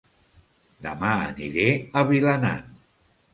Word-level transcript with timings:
Dema 0.85 1.11
aniré 1.27 1.67
a 2.01 2.03
Vilanant 2.13 2.67